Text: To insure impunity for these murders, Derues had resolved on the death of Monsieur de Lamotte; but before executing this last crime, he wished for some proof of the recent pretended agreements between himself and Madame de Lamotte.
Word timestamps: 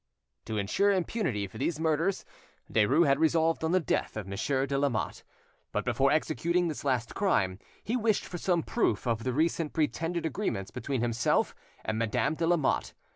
To 0.45 0.57
insure 0.57 0.89
impunity 0.91 1.45
for 1.45 1.59
these 1.59 1.79
murders, 1.79 2.25
Derues 2.71 3.05
had 3.05 3.19
resolved 3.19 3.63
on 3.63 3.71
the 3.71 3.79
death 3.79 4.17
of 4.17 4.25
Monsieur 4.27 4.65
de 4.65 4.75
Lamotte; 4.75 5.23
but 5.71 5.85
before 5.85 6.11
executing 6.11 6.69
this 6.69 6.83
last 6.83 7.13
crime, 7.13 7.59
he 7.83 7.95
wished 7.95 8.25
for 8.25 8.39
some 8.39 8.63
proof 8.63 9.05
of 9.05 9.23
the 9.23 9.31
recent 9.31 9.73
pretended 9.73 10.25
agreements 10.25 10.71
between 10.71 11.01
himself 11.01 11.53
and 11.85 11.99
Madame 11.99 12.33
de 12.33 12.47
Lamotte. 12.47 12.95